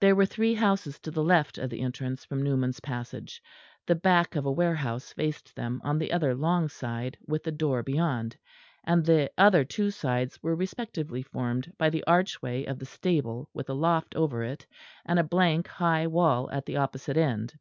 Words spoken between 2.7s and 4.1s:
Passage; the